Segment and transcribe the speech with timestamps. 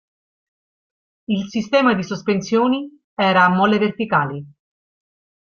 [1.25, 4.43] Il sistema di sospensioni era a molle verticali.